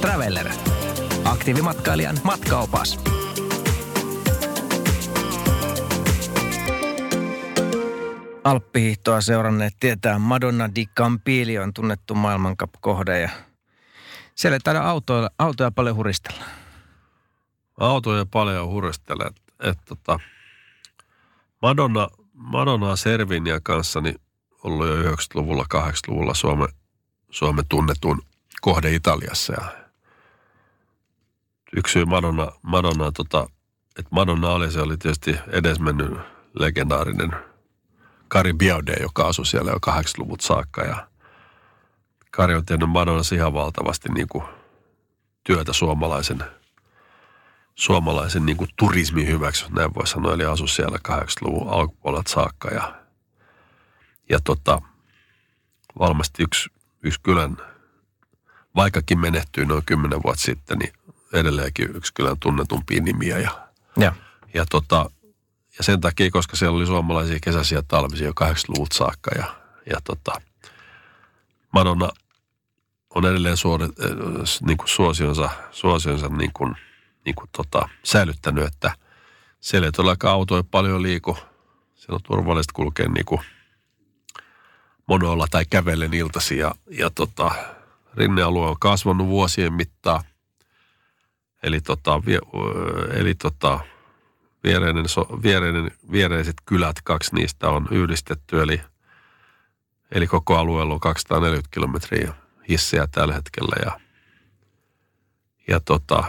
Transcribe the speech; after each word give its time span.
Traveller. 0.00 0.48
Aktiivimatkailijan 1.24 2.18
matkaopas. 2.22 2.98
Alppihiihtoa 8.44 9.20
seuranneet 9.20 9.74
tietää 9.80 10.18
Madonna 10.18 10.74
di 10.74 10.86
Campiglio 10.86 11.62
on 11.62 11.74
tunnettu 11.74 12.14
maailmankap-kohde 12.14 13.20
ja 13.20 13.30
siellä 14.34 14.56
ei 14.56 14.60
taida 14.60 14.80
autoja, 14.80 15.30
autoja 15.38 15.70
paljon 15.70 15.96
huristella. 15.96 16.44
Autoja 17.80 18.26
paljon 18.26 18.68
huristella. 18.68 19.26
Että 19.26 19.70
et, 19.70 19.78
tota, 19.84 20.20
Madonna, 21.62 22.08
Madonna 22.32 22.96
Servinia 22.96 23.60
kanssa 23.62 24.00
niin 24.00 24.20
ollut 24.62 24.88
jo 24.88 24.94
90-luvulla, 24.94 25.64
80-luvulla 25.74 26.34
Suomen, 26.34 26.68
Suomen 27.30 27.64
tunnetun 27.68 28.22
kohde 28.60 28.94
Italiassa. 28.94 29.52
Ja 29.52 29.87
yksi 31.76 31.92
syy 31.92 32.04
Madonna, 32.04 32.52
Madonna 32.62 33.12
tota, 33.12 33.46
että 33.98 34.08
Madonna 34.10 34.50
oli, 34.50 34.70
se 34.70 34.80
oli 34.80 34.96
tietysti 34.96 35.38
edesmennyt 35.52 36.18
legendaarinen 36.54 37.36
Kari 38.28 38.52
Biaude, 38.52 38.92
joka 39.00 39.26
asui 39.28 39.46
siellä 39.46 39.70
jo 39.70 39.78
80-luvut 39.92 40.40
saakka. 40.40 40.82
Ja 40.82 41.08
Kari 42.30 42.54
on 42.54 42.66
tehnyt 42.66 42.90
Madonnassa 42.90 43.34
ihan 43.34 43.54
valtavasti 43.54 44.08
niin 44.08 44.28
kuin 44.28 44.44
työtä 45.44 45.72
suomalaisen, 45.72 46.44
suomalaisen 47.74 48.46
niin 48.46 48.56
kuin 48.56 48.70
turismin 48.76 49.26
hyväksi, 49.26 49.66
näin 49.70 49.94
voi 49.94 50.06
sanoa. 50.06 50.34
Eli 50.34 50.44
asui 50.44 50.68
siellä 50.68 50.98
80-luvun 51.08 51.68
alkupuolelta 51.70 52.30
saakka. 52.30 52.68
Ja, 52.68 52.94
ja 54.28 54.40
tota, 54.44 54.82
varmasti 55.98 56.42
yksi, 56.42 56.70
yksi 57.02 57.20
kylän, 57.20 57.56
vaikkakin 58.76 59.20
menehtyi 59.20 59.64
noin 59.64 59.84
kymmenen 59.86 60.22
vuotta 60.22 60.42
sitten, 60.42 60.78
niin 60.78 60.92
edelleenkin 61.32 61.96
yksi 61.96 62.14
kylän 62.14 62.38
tunnetumpia 62.40 63.02
nimiä. 63.02 63.38
Ja, 63.38 63.68
Ja. 63.96 64.12
ja, 64.54 64.66
tota, 64.70 65.10
ja 65.78 65.84
sen 65.84 66.00
takia, 66.00 66.30
koska 66.30 66.56
siellä 66.56 66.76
oli 66.76 66.86
suomalaisia 66.86 67.38
kesäisiä 67.42 67.82
talvisia 67.88 68.26
jo 68.26 68.32
80-luvulta 68.32 68.96
saakka. 68.96 69.30
Ja, 69.38 69.44
ja 69.90 70.00
tota, 70.04 70.40
Madonna 71.72 72.10
on 73.14 73.26
edelleen 73.26 73.56
suori, 73.56 73.84
äh, 73.84 73.90
niin 74.66 74.78
kuin 74.78 74.88
suosionsa, 74.88 75.50
suosionsa 75.70 76.28
niin 76.28 76.52
kuin, 76.52 76.74
niin 77.24 77.34
kuin 77.34 77.50
tota, 77.56 77.88
säilyttänyt, 78.04 78.64
että 78.64 78.92
siellä 79.60 79.86
ei 79.86 79.92
todellakaan 79.92 80.34
autoja 80.34 80.62
paljon 80.70 81.02
liiku. 81.02 81.38
Siellä 81.94 82.14
on 82.14 82.22
turvallista 82.22 82.72
kulkea 82.72 83.08
niin 83.08 83.24
kuin 83.24 83.40
monoilla 85.06 85.46
tai 85.50 85.64
kävellen 85.70 86.14
iltasi. 86.14 86.58
Ja, 86.58 86.74
ja 86.90 87.10
tota, 87.10 87.50
rinnealue 88.14 88.66
on 88.66 88.76
kasvanut 88.80 89.26
vuosien 89.26 89.72
mittaan. 89.72 90.24
Eli, 91.62 91.80
tota, 91.80 92.22
vie, 92.26 92.38
eli 93.14 93.34
tota, 93.34 93.80
viereinen, 94.64 95.08
so, 95.08 95.26
viereinen, 95.42 95.90
viereiset 96.12 96.56
kylät, 96.66 96.96
kaksi 97.04 97.34
niistä 97.34 97.68
on 97.68 97.88
yhdistetty. 97.90 98.62
Eli, 98.62 98.80
eli 100.10 100.26
koko 100.26 100.56
alueella 100.56 100.94
on 100.94 101.00
240 101.00 101.68
kilometriä 101.70 102.34
hissejä 102.68 103.06
tällä 103.06 103.34
hetkellä. 103.34 103.76
Ja, 103.84 104.00
ja 105.68 105.80
tota, 105.80 106.24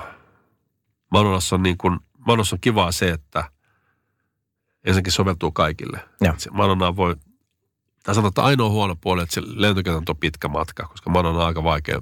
Manossa 1.11 1.55
on, 1.55 1.63
niin 1.63 1.77
kuin, 1.77 1.99
Manossa 2.17 2.55
on 2.55 2.59
kivaa 2.59 2.91
se, 2.91 3.09
että 3.09 3.43
ensinnäkin 4.83 5.13
soveltuu 5.13 5.51
kaikille. 5.51 5.99
Manona 6.51 6.95
voi, 6.95 7.15
tai 8.03 8.15
sanotaan, 8.15 8.31
että 8.31 8.43
ainoa 8.43 8.69
huono 8.69 8.95
puoli, 8.95 9.21
että 9.21 9.33
se 9.33 9.41
lentokentän 9.45 10.03
on 10.09 10.17
pitkä 10.17 10.47
matka, 10.47 10.87
koska 10.87 11.09
Manona 11.09 11.39
on 11.39 11.45
aika 11.45 11.63
vaikea 11.63 12.01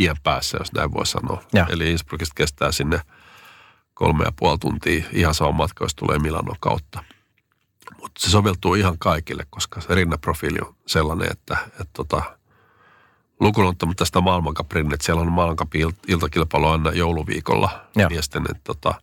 tien 0.00 0.16
päässä, 0.22 0.58
jos 0.60 0.72
näin 0.72 0.92
voi 0.92 1.06
sanoa. 1.06 1.42
Joo. 1.52 1.66
Eli 1.70 1.90
Innsbruckista 1.90 2.34
kestää 2.34 2.72
sinne 2.72 3.00
kolme 3.94 4.24
ja 4.24 4.32
puoli 4.36 4.58
tuntia 4.58 5.04
ihan 5.12 5.34
sama 5.34 5.52
matka, 5.52 5.84
jos 5.84 5.94
tulee 5.94 6.18
Milanon 6.18 6.56
kautta. 6.60 7.04
Mutta 8.00 8.20
se 8.20 8.30
soveltuu 8.30 8.74
ihan 8.74 8.98
kaikille, 8.98 9.46
koska 9.50 9.80
se 9.80 9.94
rinneprofiili 9.94 10.58
on 10.66 10.74
sellainen, 10.86 11.28
että, 11.30 11.56
että 11.70 11.90
tota, 11.92 12.22
lukuun 13.40 13.66
ottamatta 13.66 13.98
tästä 13.98 14.20
maailmankaprin, 14.20 14.94
että 14.94 15.06
siellä 15.06 15.22
on 15.22 15.32
maailmankapin 15.32 15.88
il- 15.88 15.94
iltakilpailu 16.08 16.66
aina 16.66 16.92
jouluviikolla 16.92 17.86
Joo. 17.96 18.08
miesten, 18.08 18.42
että 18.50 18.64
tota, 18.64 18.94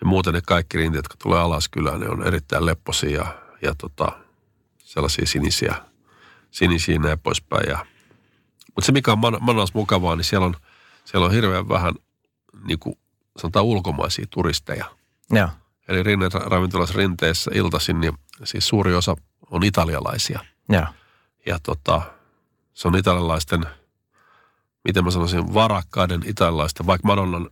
ja 0.00 0.06
muuten 0.06 0.34
ne 0.34 0.40
kaikki 0.46 0.78
rinteet, 0.78 1.04
jotka 1.04 1.14
tulee 1.22 1.40
alas 1.40 1.68
kylään, 1.68 2.00
ne 2.00 2.08
on 2.08 2.26
erittäin 2.26 2.66
lepposia 2.66 3.10
ja, 3.10 3.26
ja 3.62 3.74
tota, 3.78 4.12
sellaisia 4.78 5.26
sinisiä, 5.26 5.74
sinisiä 6.50 6.94
ja 6.94 7.00
näin 7.00 7.18
poispäin. 7.18 7.68
Ja, 7.68 7.86
mutta 8.78 8.86
se, 8.86 8.92
mikä 8.92 9.12
on 9.12 9.18
Man- 9.18 9.38
Manas 9.40 9.74
mukavaa, 9.74 10.16
niin 10.16 10.24
siellä 10.24 10.46
on, 10.46 10.56
siellä 11.04 11.26
on 11.26 11.32
hirveän 11.32 11.68
vähän 11.68 11.94
niin 12.64 12.78
kuin 12.78 12.98
sanotaan 13.36 13.64
ulkomaisia 13.64 14.26
turisteja. 14.30 14.84
Joo. 15.30 15.48
Eli 15.88 16.02
rinne, 16.02 16.28
ravintolassa 16.32 16.94
rinteessä 16.98 17.50
iltaisin, 17.54 18.00
niin 18.00 18.12
siis 18.44 18.68
suuri 18.68 18.94
osa 18.94 19.16
on 19.50 19.64
italialaisia. 19.64 20.40
Joo. 20.68 20.86
Ja 21.46 21.58
tota, 21.58 22.02
se 22.74 22.88
on 22.88 22.96
italialaisten, 22.96 23.66
miten 24.84 25.04
mä 25.04 25.10
sanoisin, 25.10 25.54
varakkaiden 25.54 26.22
italialaisten, 26.26 26.86
vaikka 26.86 27.08
Madonnan 27.08 27.50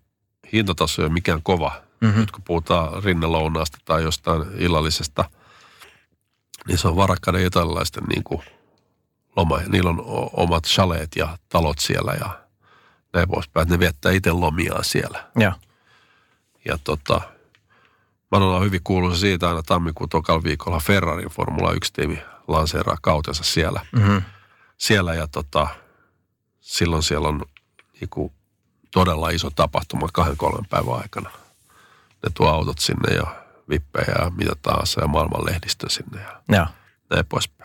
hintataso 0.52 1.02
ei 1.02 1.06
ole 1.06 1.12
mikään 1.12 1.42
kova. 1.42 1.82
Mhm. 2.00 2.20
Nyt 2.20 2.30
kun 2.30 2.44
puhutaan 2.44 3.04
rinnelounaasta 3.04 3.78
tai 3.84 4.02
jostain 4.02 4.42
illallisesta, 4.58 5.30
niin 6.68 6.78
se 6.78 6.88
on 6.88 6.96
varakkaiden 6.96 7.46
italialaisten 7.46 8.04
niin 8.04 8.24
kuin 8.24 8.42
loma. 9.36 9.58
Niillä 9.68 9.90
on 9.90 10.04
omat 10.32 10.64
chaleet 10.64 11.16
ja 11.16 11.38
talot 11.48 11.78
siellä 11.78 12.12
ja 12.20 12.46
näin 13.12 13.28
poispäin. 13.28 13.68
Ne 13.68 13.78
viettää 13.78 14.12
itse 14.12 14.32
lomiaan 14.32 14.84
siellä. 14.84 15.24
Joo. 15.36 15.52
Ja 16.64 16.78
tota, 16.84 17.20
Madonna 18.30 18.56
on 18.56 18.64
hyvin 18.64 18.80
kuuluisa 18.84 19.20
siitä 19.20 19.48
aina 19.48 19.62
tammikuun 19.62 20.08
tokalla 20.08 20.42
viikolla 20.42 20.80
Ferrarin 20.80 21.28
Formula 21.28 21.72
1-tiimi 21.72 22.18
lanseeraa 22.48 22.96
kautensa 23.02 23.44
siellä. 23.44 23.86
Mhm. 23.92 24.16
Siellä 24.78 25.14
ja 25.14 25.26
tota, 25.28 25.68
silloin 26.60 27.02
siellä 27.02 27.28
on 27.28 27.42
niinku 28.00 28.32
todella 28.90 29.30
iso 29.30 29.50
tapahtuma 29.50 30.08
kahden 30.12 30.36
kolmen 30.36 30.66
päivän 30.70 30.94
aikana. 30.94 31.30
Ne 32.22 32.30
tuo 32.34 32.48
autot 32.48 32.78
sinne 32.78 33.14
ja 33.14 33.26
vippejä 33.68 34.14
ja 34.18 34.30
mitä 34.30 34.52
tahansa 34.62 35.00
ja 35.00 35.06
maailman 35.06 35.46
lehdistö 35.46 35.88
sinne 35.90 36.22
ja 36.22 36.40
Joo. 36.56 36.66
näin 37.10 37.26
poispäin. 37.28 37.55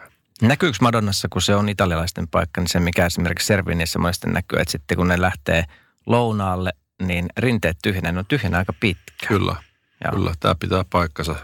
Näkyykö 0.42 0.78
Madonnassa, 0.82 1.28
kun 1.32 1.42
se 1.42 1.56
on 1.56 1.70
italialaisten 1.70 2.28
paikka, 2.28 2.62
niin 2.62 2.70
se 2.70 2.80
mikä 2.80 3.06
esimerkiksi 3.06 3.48
Serviniassa 3.48 4.00
monesti 4.00 4.30
näkyy, 4.30 4.60
että 4.60 4.72
sitten 4.72 4.98
kun 4.98 5.08
ne 5.08 5.22
lähtee 5.22 5.66
lounaalle, 6.06 6.72
niin 7.02 7.26
rinteet 7.38 7.78
tyhjenee, 7.84 8.12
ne 8.12 8.20
on 8.20 8.26
tyhjenä 8.26 8.58
aika 8.58 8.74
pitkä. 8.80 9.28
Kyllä, 9.28 9.56
Joo. 10.04 10.14
kyllä, 10.16 10.34
tämä 10.40 10.56
pitää 10.56 10.86
paikkansa. 10.90 11.36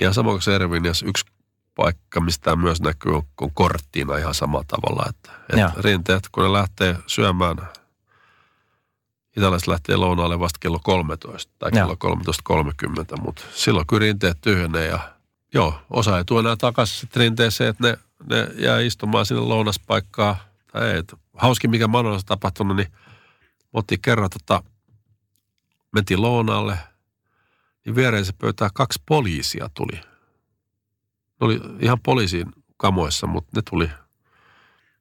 Ja 0.00 0.12
samoin 0.12 0.34
kuin 0.34 0.42
Servinias, 0.42 1.02
yksi 1.02 1.24
paikka, 1.74 2.20
mistä 2.20 2.44
tämä 2.44 2.62
myös 2.62 2.80
näkyy, 2.80 3.14
on, 3.14 3.50
korttiina 3.54 4.16
ihan 4.16 4.34
samalla 4.34 4.64
tavalla. 4.68 5.06
Että, 5.08 5.30
että 5.52 5.72
rinteet, 5.82 6.28
kun 6.32 6.44
ne 6.44 6.52
lähtee 6.52 6.96
syömään, 7.06 7.56
italaiset 9.36 9.68
lähtee 9.68 9.96
lounaalle 9.96 10.40
vasta 10.40 10.58
kello 10.60 10.78
13 10.82 11.52
tai 11.58 11.70
kello 11.72 11.96
13.30, 13.14 13.22
mutta 13.22 13.42
silloin 13.54 13.86
kyllä 13.86 14.00
rinteet 14.00 14.38
tyhjenee 14.40 14.86
ja 14.86 15.13
joo, 15.54 15.74
osa 15.90 16.18
ei 16.18 16.24
tule 16.24 16.40
enää 16.40 16.56
takaisin 16.56 16.96
sitten 17.00 17.20
rinteeseen, 17.20 17.70
että 17.70 17.88
ne, 17.88 17.98
ne 18.30 18.48
jää 18.54 18.80
istumaan 18.80 19.26
sinne 19.26 19.40
lounaspaikkaan. 19.40 20.36
Tai 20.72 20.90
ei, 20.90 21.02
hauskin 21.34 21.70
mikä 21.70 21.88
Manolassa 21.88 22.26
tapahtunut, 22.26 22.76
niin 22.76 22.92
oltiin 23.72 24.00
kerran 24.00 24.30
tota, 24.30 24.62
mentiin 25.92 26.22
lounaalle, 26.22 26.78
niin 27.84 27.94
viereensä 27.94 28.32
pöytään 28.38 28.70
kaksi 28.74 29.02
poliisia 29.06 29.70
tuli. 29.74 29.96
Ne 29.96 31.40
oli 31.40 31.60
ihan 31.80 32.00
poliisin 32.00 32.46
kamoissa, 32.76 33.26
mutta 33.26 33.50
ne 33.56 33.62
tuli, 33.70 33.86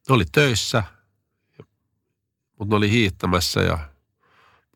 ne 0.09 0.16
oli 0.16 0.25
töissä, 0.31 0.84
mutta 2.60 2.74
ne 2.74 2.75
oli 2.75 2.92
hiihtämässä 2.92 3.62
ja 3.62 3.78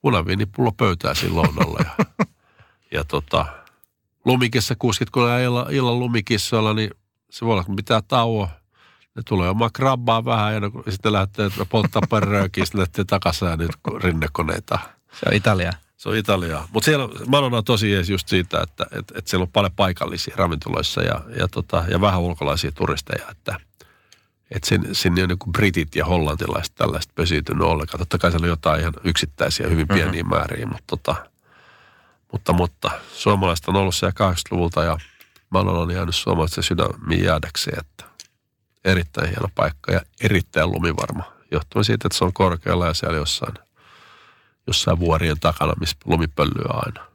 punaviinipullo 0.02 0.72
pöytää 0.72 1.14
siinä 1.14 1.36
lounalla. 1.36 1.80
Ja, 1.80 2.26
ja 3.00 3.04
tota, 3.04 3.46
lumikissa 4.28 4.76
kuskit, 4.80 5.10
kun 5.10 5.24
illan, 5.44 5.74
illan 5.74 6.00
lumikissoilla, 6.00 6.74
niin 6.74 6.90
se 7.30 7.46
voi 7.46 7.54
olla, 7.54 7.64
kun 7.64 7.76
pitää 7.76 8.02
tauo. 8.02 8.50
Ne 9.16 9.22
tulee 9.26 9.50
omaa 9.50 9.70
krabbaa 9.74 10.26
vähän 10.26 10.54
ja 10.54 10.60
ne- 10.60 10.72
sitten 10.90 11.14
lähtee 11.14 11.50
polttaa 11.70 12.02
pari 12.10 12.32
röökiä, 12.32 12.66
sitten 12.66 12.80
lähtee 12.80 13.06
takaisin 13.06 13.48
ja 13.48 13.58
nyt 13.58 13.72
rinnekoneita. 14.04 14.80
Se 15.12 15.26
on 15.30 15.34
Italia. 15.34 15.72
Se 15.98 16.10
on 16.10 16.16
Italiaa. 16.16 16.68
Mutta 16.72 16.86
siellä 16.86 17.10
Madonna 17.28 17.58
on 17.58 17.64
tosi 17.64 17.92
jees 17.92 18.10
just 18.10 18.28
siitä, 18.28 18.62
että 18.62 18.86
et, 18.92 19.06
et 19.16 19.28
siellä 19.28 19.44
on 19.44 19.52
paljon 19.52 19.72
paikallisia 19.76 20.36
ravintoloissa 20.38 21.02
ja, 21.02 21.22
ja, 21.40 21.48
tota, 21.48 21.84
ja 21.90 22.02
vähän 22.02 22.20
ulkolaisia 22.20 22.72
turisteja. 22.72 23.30
Että 23.32 23.60
et 24.52 24.64
sinne, 24.64 24.90
sinne 24.92 25.24
on 25.24 25.30
niin 25.30 25.52
britit 25.52 25.96
ja 25.96 26.06
hollantilaiset 26.06 26.76
tällaiset 26.76 27.12
pesiytynyt 27.16 27.64
ollenkaan. 27.64 28.00
Totta 28.00 28.18
kai 28.18 28.32
siellä 28.32 28.46
on 28.46 28.50
jotain 28.50 28.82
ihan 28.82 28.94
yksittäisiä, 29.04 29.68
hyvin 29.68 29.88
pieniä 29.88 30.24
mm-hmm. 30.24 30.36
määriä, 30.36 30.66
mutta, 30.66 30.84
tota, 30.88 31.16
mutta, 32.32 32.54
mutta 32.54 32.92
suomalaiset 33.14 33.68
on 33.68 33.76
ollut 33.76 33.96
siellä 33.96 34.32
80-luvulta 34.32 34.84
ja 34.84 34.98
Madonna 35.50 35.80
on 35.80 35.92
jäänyt 35.92 36.16
suomalaisten 36.16 36.64
sydämiin 36.64 37.24
jäädäkseen. 37.24 37.80
Että 37.80 38.04
erittäin 38.86 39.30
hieno 39.30 39.50
paikka 39.56 39.92
ja 39.92 40.02
erittäin 40.22 40.72
lumivarma. 40.72 41.24
Johtuen 41.52 41.86
siitä, 41.86 42.08
että 42.08 42.18
se 42.18 42.26
on 42.26 42.34
korkealla 42.34 42.88
ja 42.88 42.94
siellä 42.94 43.18
jossain 43.18 43.54
jossain 44.68 45.00
vuorien 45.00 45.40
takana, 45.40 45.74
missä 45.80 45.98
lumi 46.06 46.28
pöllyy 46.28 46.66
aina. 46.70 47.07